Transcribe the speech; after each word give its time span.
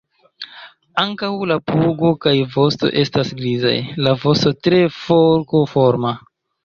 Ankaŭ 1.01 1.29
la 1.51 1.57
pugo 1.71 2.09
kaj 2.25 2.33
vosto 2.55 2.91
estas 3.03 3.35
grizaj; 3.43 3.75
la 4.07 4.15
vosto 4.25 4.55
tre 4.69 4.81
forkoforma. 5.01 6.15